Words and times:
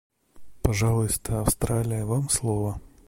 Пожалуйста, 0.63 1.41
Австралия, 1.41 2.05
вам 2.05 2.27
слово. 2.27 2.81